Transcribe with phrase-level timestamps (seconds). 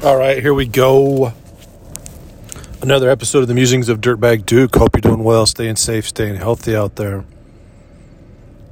[0.00, 1.32] All right, here we go.
[2.80, 4.76] Another episode of the Musings of Dirtbag Duke.
[4.76, 7.24] Hope you're doing well, staying safe, staying healthy out there.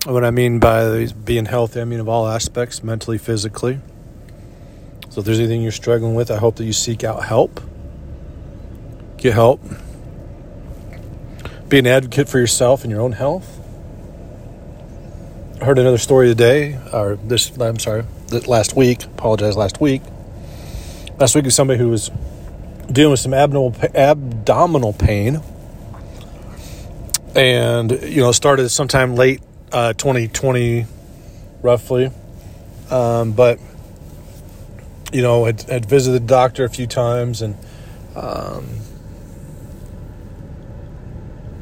[0.04, 3.80] What I mean by being healthy, I mean of all aspects, mentally, physically.
[5.10, 7.60] So if there's anything you're struggling with, I hope that you seek out help.
[9.16, 9.60] Get help.
[11.68, 13.58] Be an advocate for yourself and your own health.
[15.60, 18.04] I heard another story today, or this, I'm sorry,
[18.46, 19.02] last week.
[19.06, 20.02] Apologize, last week
[21.18, 22.10] last week was somebody who was
[22.90, 25.40] dealing with some abdominal abdominal pain,
[27.34, 30.86] and you know started sometime late uh, 2020,
[31.62, 32.10] roughly.
[32.90, 33.58] Um, but
[35.12, 37.56] you know, had, had visited the doctor a few times, and
[38.14, 38.66] um,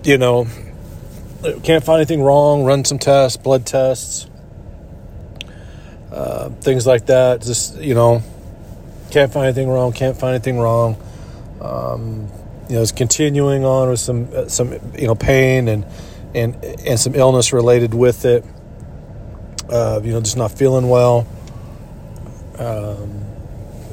[0.02, 0.46] you know,
[1.62, 2.64] can't find anything wrong.
[2.64, 4.28] Run some tests, blood tests,
[6.12, 7.42] uh, things like that.
[7.42, 8.22] Just you know
[9.14, 9.92] can't find anything wrong.
[9.92, 10.96] Can't find anything wrong.
[11.60, 12.28] Um,
[12.68, 15.86] you know, it's continuing on with some uh, some you know pain and
[16.34, 18.44] and and some illness related with it.
[19.70, 21.26] Uh, you know, just not feeling well.
[22.58, 23.24] Um,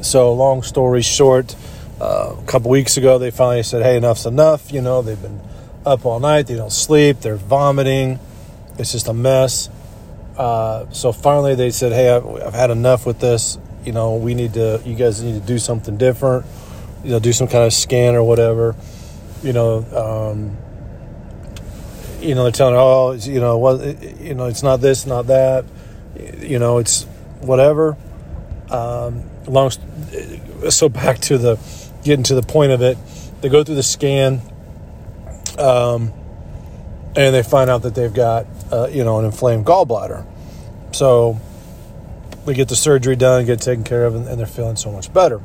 [0.02, 1.56] so, long story short,
[2.02, 5.40] uh, a couple weeks ago, they finally said, "Hey, enough's enough." You know, they've been
[5.86, 6.48] up all night.
[6.48, 7.20] They don't sleep.
[7.20, 8.20] They're vomiting.
[8.80, 9.70] It's just a mess.
[10.36, 14.34] Uh, so finally, they said, "Hey, I've, I've had enough with this you know, we
[14.34, 16.46] need to, you guys need to do something different,
[17.04, 18.76] you know, do some kind of scan or whatever,
[19.44, 20.58] you know, um,
[22.22, 23.82] you know, they're telling her, oh, you know, what,
[24.22, 25.66] you know, it's not this, not that,
[26.40, 27.04] you know, it's
[27.42, 27.98] whatever.
[28.70, 29.72] Um, long,
[30.70, 31.60] so back to the,
[32.04, 32.98] getting to the point of it,
[33.42, 34.42] they go through the scan,
[35.58, 36.14] um,
[37.16, 40.26] and they find out that they've got, uh, you know, an inflamed gallbladder.
[40.94, 41.40] So,
[42.46, 45.14] they get the surgery done, get taken care of, and, and they're feeling so much
[45.14, 45.42] better.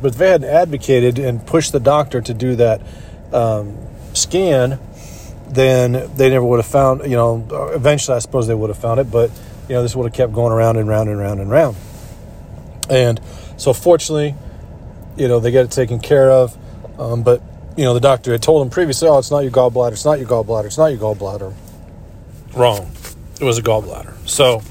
[0.00, 2.80] But if they hadn't advocated and pushed the doctor to do that
[3.32, 3.76] um,
[4.14, 4.78] scan,
[5.48, 9.00] then they never would have found, you know, eventually I suppose they would have found
[9.00, 9.30] it, but,
[9.68, 11.76] you know, this would have kept going around and round and round and round.
[12.88, 13.20] And
[13.56, 14.34] so fortunately,
[15.16, 16.56] you know, they get it taken care of.
[16.98, 17.42] Um, but,
[17.76, 20.18] you know, the doctor had told them previously, oh, it's not your gallbladder, it's not
[20.18, 21.52] your gallbladder, it's not your gallbladder.
[22.54, 22.90] Wrong.
[23.40, 24.14] It was a gallbladder.
[24.28, 24.62] So,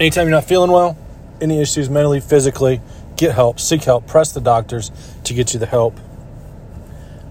[0.00, 0.96] Anytime you're not feeling well,
[1.40, 2.80] any issues mentally, physically,
[3.16, 4.90] get help, seek help, press the doctors
[5.24, 5.98] to get you the help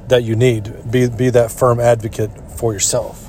[0.08, 0.90] that you need.
[0.90, 3.28] Be, be that firm advocate for yourself.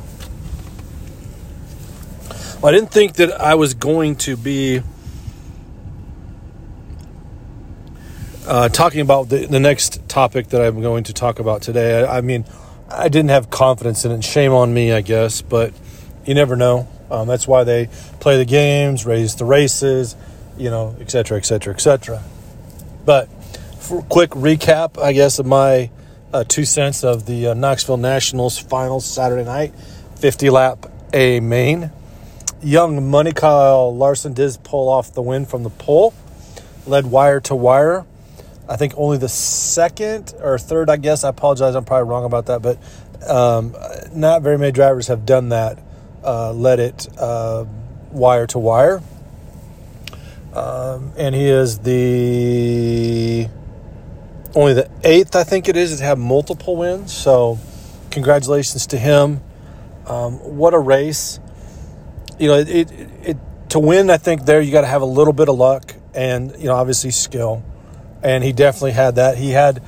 [2.63, 4.83] Well, I didn't think that I was going to be
[8.47, 12.05] uh, talking about the, the next topic that I'm going to talk about today.
[12.05, 12.45] I, I mean,
[12.89, 14.23] I didn't have confidence in it.
[14.23, 15.73] Shame on me, I guess, but
[16.25, 16.89] you never know.
[17.13, 17.89] Um, that's why they
[18.21, 20.17] play the games, raise the races,
[20.57, 22.23] you know, et cetera, et cetera, et cetera.
[23.05, 23.29] But
[24.09, 25.91] quick recap, I guess, of my
[26.33, 29.75] uh, two cents of the uh, Knoxville Nationals finals Saturday night,
[30.21, 31.91] 50 lap A main.
[32.63, 36.15] Young Money Kyle Larson did pull off the win from the pole,
[36.87, 38.07] led wire to wire.
[38.71, 41.25] I think only the second or third, I guess.
[41.25, 42.79] I apologize, I'm probably wrong about that, but
[43.29, 43.77] um,
[44.15, 45.79] not very many drivers have done that
[46.25, 47.65] uh, let it uh,
[48.11, 49.03] wire to wire.
[50.55, 53.49] Um, and he is the
[54.55, 57.13] only the eighth, I think it is, to have multiple wins.
[57.13, 57.59] So,
[58.11, 59.41] congratulations to him.
[60.07, 61.41] Um, what a race!
[62.39, 62.91] You know, it, it,
[63.23, 63.37] it
[63.71, 64.11] to win.
[64.11, 66.75] I think there you got to have a little bit of luck and you know
[66.75, 67.63] obviously skill,
[68.23, 69.39] and he definitely had that.
[69.39, 69.83] He had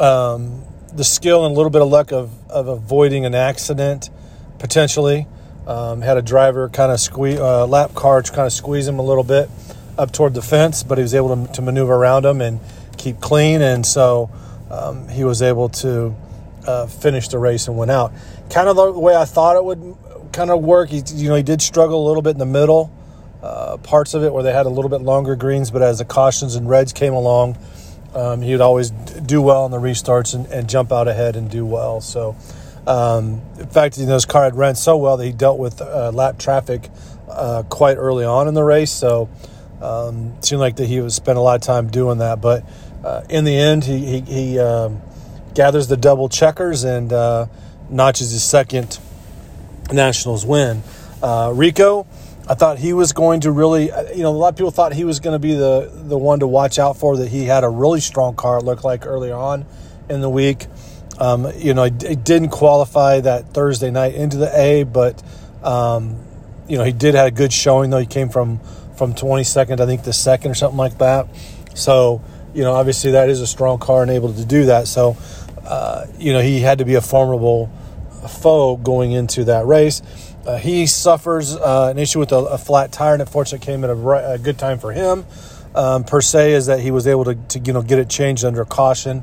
[0.00, 0.64] um,
[0.94, 4.10] the skill and a little bit of luck of of avoiding an accident
[4.58, 5.26] potentially.
[5.66, 8.98] Um, had a driver kind of squeeze, uh, lap car to kind of squeeze him
[8.98, 9.50] a little bit
[9.98, 12.60] up toward the fence, but he was able to, to maneuver around him and
[12.96, 13.62] keep clean.
[13.62, 14.30] And so
[14.70, 16.14] um, he was able to
[16.66, 18.12] uh, finish the race and went out.
[18.50, 19.96] Kind of the way I thought it would
[20.32, 20.90] kind of work.
[20.90, 22.92] He, you know, he did struggle a little bit in the middle
[23.42, 26.04] uh, parts of it where they had a little bit longer greens, but as the
[26.04, 27.56] cautions and reds came along,
[28.14, 31.50] um, he would always do well on the restarts and, and jump out ahead and
[31.50, 32.00] do well.
[32.00, 32.36] So
[32.86, 35.80] um, in fact, you know, his car had ran so well that he dealt with
[35.80, 36.88] uh, lap traffic
[37.28, 38.92] uh, quite early on in the race.
[38.92, 39.28] So
[39.80, 42.40] um, it seemed like that he was spent a lot of time doing that.
[42.40, 42.64] But
[43.04, 45.00] uh, in the end, he he, he um,
[45.54, 47.46] gathers the double checkers and uh,
[47.90, 48.98] notches his second
[49.92, 50.82] Nationals win.
[51.22, 52.06] Uh, Rico,
[52.48, 54.92] I thought he was going to really, uh, you know, a lot of people thought
[54.92, 57.16] he was going to be the the one to watch out for.
[57.16, 58.58] That he had a really strong car.
[58.58, 59.66] It looked like early on
[60.08, 60.66] in the week.
[61.18, 65.22] Um, you know, he didn't qualify that Thursday night into the A, but
[65.62, 66.18] um,
[66.68, 67.98] you know he did have a good showing though.
[67.98, 68.60] He came from
[68.96, 71.26] from 22nd, I think, the second or something like that.
[71.74, 72.22] So
[72.56, 74.88] you know, obviously that is a strong car and able to do that.
[74.88, 75.16] So,
[75.64, 77.70] uh, you know, he had to be a formidable
[78.28, 80.00] foe going into that race.
[80.46, 83.90] Uh, he suffers uh, an issue with a, a, flat tire, and unfortunately came at
[83.90, 85.26] a, a good time for him.
[85.74, 88.44] Um, per se, is that he was able to, to, you know get it changed
[88.44, 89.22] under caution.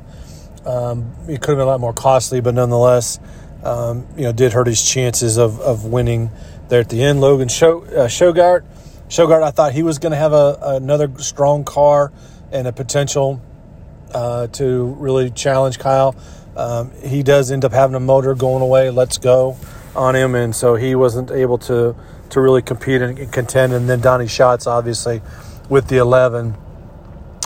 [0.66, 3.18] Um, it could have been a lot more costly, but nonetheless,
[3.62, 6.30] um, you know, did hurt his chances of, of winning
[6.68, 7.20] there at the end.
[7.20, 8.64] Logan Show, uh, Schuchart,
[9.08, 12.12] Schuchart, I thought he was going to have a, another strong car
[12.52, 13.42] and a potential
[14.12, 16.14] uh, to really challenge Kyle.
[16.56, 18.90] Um, he does end up having a motor going away.
[18.90, 19.56] Let's go
[19.96, 21.96] on him, and so he wasn't able to
[22.30, 23.72] to really compete and contend.
[23.72, 25.20] And then Donny Schatz, obviously,
[25.68, 26.56] with the 11,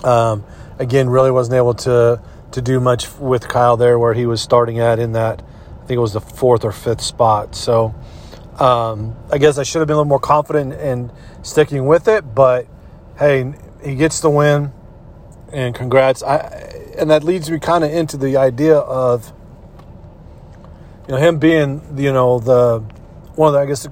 [0.05, 0.45] um,
[0.79, 4.79] again, really wasn't able to to do much with Kyle there, where he was starting
[4.79, 7.55] at in that I think it was the fourth or fifth spot.
[7.55, 7.95] So
[8.59, 11.13] um, I guess I should have been a little more confident in
[11.43, 12.67] sticking with it, but
[13.19, 13.55] hey,
[13.85, 14.73] he gets the win,
[15.53, 16.23] and congrats.
[16.23, 16.37] I
[16.99, 19.33] and that leads me kind of into the idea of
[21.07, 22.81] you know him being you know the
[23.37, 23.87] one of the I guess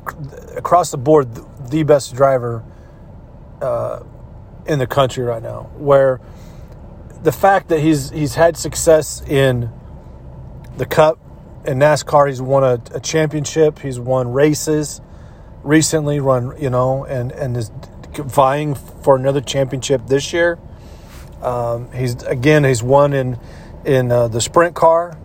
[0.57, 1.29] across the board
[1.71, 2.65] the best driver
[3.63, 4.03] uh,
[4.67, 5.71] in the country right now.
[5.77, 6.21] Where
[7.23, 9.71] the fact that he's he's had success in
[10.77, 11.19] the Cup
[11.67, 15.01] in NASCAR, he's won a, a championship, he's won races
[15.63, 17.71] recently, run you know, and and is
[18.15, 20.59] vying for another championship this year.
[21.43, 23.39] Um, he's again he's won in
[23.85, 25.19] in uh, the sprint car.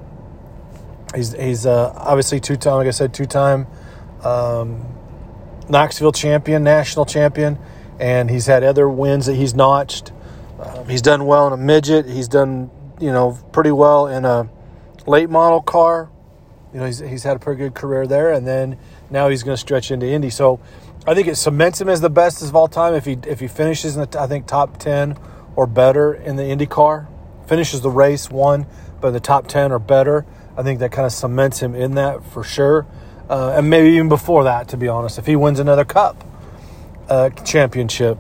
[1.16, 3.68] He's he's uh, obviously two time, like I said, two time
[4.24, 4.86] um,
[5.70, 7.58] Knoxville champion, national champion,
[8.00, 10.12] and he's had other wins that he's notched.
[10.62, 12.06] Um, he's done well in a midget.
[12.06, 12.70] He's done
[13.00, 14.50] you know pretty well in a
[15.08, 16.10] late model car.
[16.74, 18.78] You know he's he's had a pretty good career there, and then
[19.10, 20.30] now he's going to stretch into Indy.
[20.30, 20.60] So
[21.06, 23.48] I think it cements him as the best of all time if he if he
[23.48, 25.18] finishes in the I think top ten
[25.56, 27.08] or better in the IndyCar,
[27.48, 28.66] finishes the race one,
[29.00, 30.26] but in the top 10 or better,
[30.56, 32.86] I think that kind of cements him in that for sure.
[33.30, 36.24] Uh, and maybe even before that, to be honest, if he wins another cup
[37.10, 38.18] uh, championship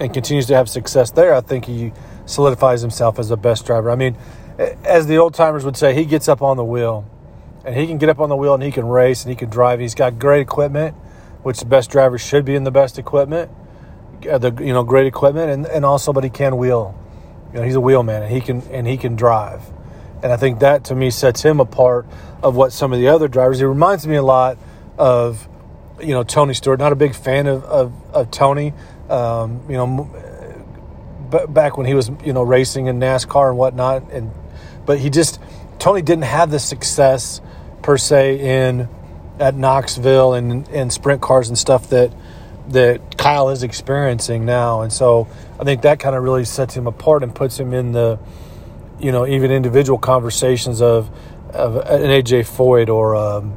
[0.00, 1.92] and continues to have success there, I think he
[2.26, 3.90] solidifies himself as the best driver.
[3.90, 4.16] I mean,
[4.84, 7.08] as the old timers would say, he gets up on the wheel
[7.64, 9.50] and he can get up on the wheel and he can race and he can
[9.50, 9.78] drive.
[9.78, 10.96] He's got great equipment,
[11.42, 13.50] which the best drivers should be in the best equipment.
[14.28, 16.94] Uh, the you know great equipment and, and also but he can wheel
[17.54, 19.62] you know he's a wheelman and he can and he can drive
[20.22, 22.06] and i think that to me sets him apart
[22.42, 24.58] of what some of the other drivers he reminds me a lot
[24.98, 25.48] of
[26.02, 28.74] you know tony stewart not a big fan of, of, of tony
[29.10, 30.10] um, you know
[31.30, 34.30] b- back when he was you know racing in nascar and whatnot and
[34.86, 35.40] but he just
[35.78, 37.40] tony didn't have the success
[37.82, 38.88] per se in
[39.38, 42.12] at knoxville and and sprint cars and stuff that
[42.70, 44.82] that Kyle is experiencing now.
[44.82, 45.28] And so
[45.58, 48.18] I think that kind of really sets him apart and puts him in the,
[48.98, 51.10] you know, even individual conversations of,
[51.52, 53.54] of an AJ Foyt or um,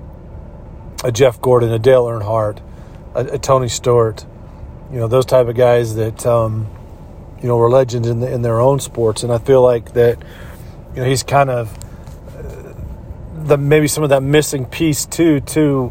[1.03, 2.59] a Jeff Gordon, a Dale Earnhardt,
[3.13, 4.25] a, a, Tony Stewart,
[4.93, 6.67] you know, those type of guys that, um,
[7.41, 9.23] you know, were legends in, the, in their own sports.
[9.23, 10.19] And I feel like that,
[10.95, 11.77] you know, he's kind of
[12.37, 12.73] uh,
[13.45, 15.87] the maybe some of that missing piece too to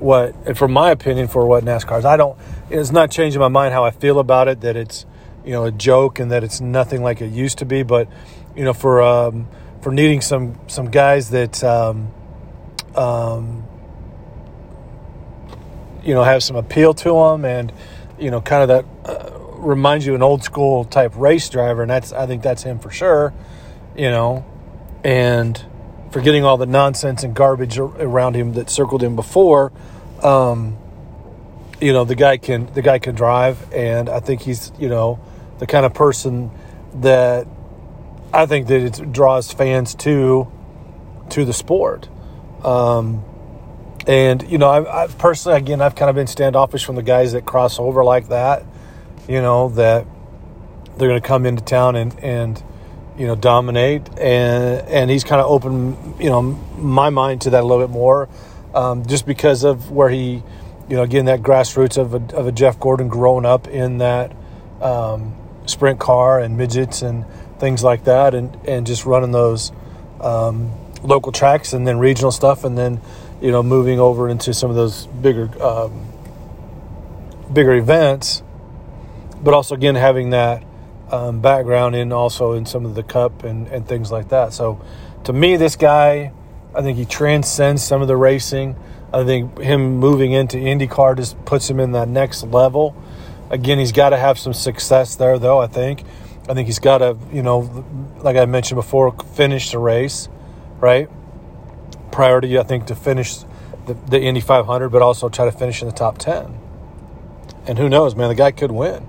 [0.00, 2.04] what, from my opinion, for what NASCAR is.
[2.04, 2.36] I don't
[2.70, 4.60] it's not changing my mind how I feel about it.
[4.62, 5.06] That it's
[5.44, 7.82] you know a joke and that it's nothing like it used to be.
[7.82, 8.08] But
[8.56, 9.48] you know for um,
[9.82, 12.12] for needing some some guys that um,
[12.94, 13.64] um,
[16.02, 17.72] you know have some appeal to them and
[18.18, 21.90] you know kind of that uh, reminds you an old school type race driver, and
[21.90, 23.32] that's I think that's him for sure.
[23.96, 24.44] You know,
[25.04, 25.62] and
[26.10, 29.72] forgetting all the nonsense and garbage around him that circled him before.
[30.22, 30.78] Um,
[31.80, 35.20] you know the guy can the guy can drive, and I think he's you know
[35.58, 36.50] the kind of person
[36.94, 37.46] that
[38.32, 40.50] I think that it draws fans to
[41.30, 42.08] to the sport.
[42.64, 43.24] Um,
[44.06, 47.32] and you know, I, I personally, again, I've kind of been standoffish from the guys
[47.32, 48.64] that cross over like that.
[49.28, 50.06] You know that
[50.96, 52.62] they're going to come into town and and
[53.18, 57.62] you know dominate, and and he's kind of opened you know my mind to that
[57.62, 58.28] a little bit more,
[58.74, 60.42] um, just because of where he
[60.88, 64.32] you know, again, that grassroots of a, of a Jeff Gordon growing up in that
[64.80, 65.34] um,
[65.66, 67.24] sprint car and midgets and
[67.58, 69.72] things like that, and, and just running those
[70.20, 70.70] um,
[71.02, 73.00] local tracks and then regional stuff, and then
[73.40, 76.06] you know moving over into some of those bigger um,
[77.52, 78.42] bigger events,
[79.42, 80.64] but also again having that
[81.10, 84.52] um, background in also in some of the cup and, and things like that.
[84.52, 84.80] So
[85.24, 86.32] to me, this guy,
[86.74, 88.76] I think he transcends some of the racing.
[89.12, 92.96] I think him moving into IndyCar just puts him in that next level.
[93.50, 95.58] Again, he's got to have some success there, though.
[95.58, 96.04] I think
[96.48, 97.84] I think he's got to, you know,
[98.18, 100.28] like I mentioned before, finish the race,
[100.78, 101.08] right?
[102.16, 103.36] Priority, I think, to finish
[103.84, 106.58] the, the Indy 500, but also try to finish in the top 10.
[107.66, 109.06] And who knows, man, the guy could win.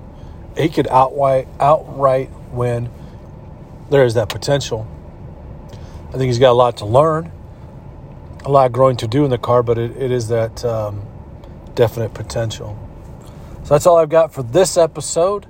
[0.58, 2.90] He could outright, outright win.
[3.90, 4.86] There is that potential.
[6.10, 7.32] I think he's got a lot to learn,
[8.44, 11.02] a lot growing to do in the car, but it, it is that um,
[11.76, 12.78] definite potential.
[13.64, 15.48] So that's all I've got for this episode.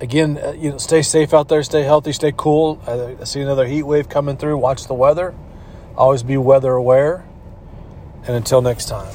[0.00, 2.82] Again, uh, you know, stay safe out there, stay healthy, stay cool.
[2.84, 4.58] I, I see another heat wave coming through.
[4.58, 5.36] Watch the weather.
[5.96, 7.24] Always be weather aware.
[8.26, 9.14] And until next time.